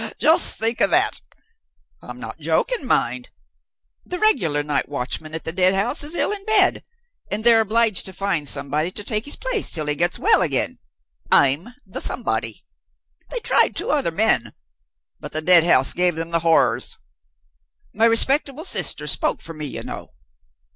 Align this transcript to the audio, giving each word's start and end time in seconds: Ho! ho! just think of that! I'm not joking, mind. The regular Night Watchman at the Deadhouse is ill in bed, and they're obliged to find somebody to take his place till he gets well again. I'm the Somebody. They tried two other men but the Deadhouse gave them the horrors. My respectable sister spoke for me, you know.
Ho! 0.01 0.07
ho! 0.07 0.13
just 0.17 0.57
think 0.57 0.81
of 0.81 0.89
that! 0.89 1.21
I'm 2.01 2.19
not 2.19 2.39
joking, 2.39 2.87
mind. 2.87 3.29
The 4.03 4.17
regular 4.17 4.63
Night 4.63 4.89
Watchman 4.89 5.35
at 5.35 5.43
the 5.43 5.51
Deadhouse 5.51 6.03
is 6.03 6.15
ill 6.15 6.31
in 6.31 6.43
bed, 6.43 6.83
and 7.29 7.43
they're 7.43 7.61
obliged 7.61 8.07
to 8.07 8.13
find 8.13 8.47
somebody 8.47 8.89
to 8.89 9.03
take 9.03 9.25
his 9.25 9.35
place 9.35 9.69
till 9.69 9.85
he 9.85 9.93
gets 9.93 10.17
well 10.17 10.41
again. 10.41 10.79
I'm 11.31 11.75
the 11.85 12.01
Somebody. 12.01 12.63
They 13.29 13.41
tried 13.41 13.75
two 13.75 13.91
other 13.91 14.09
men 14.09 14.53
but 15.19 15.33
the 15.33 15.41
Deadhouse 15.43 15.93
gave 15.93 16.15
them 16.15 16.31
the 16.31 16.39
horrors. 16.39 16.97
My 17.93 18.05
respectable 18.05 18.65
sister 18.65 19.05
spoke 19.05 19.39
for 19.39 19.53
me, 19.53 19.67
you 19.67 19.83
know. 19.83 20.13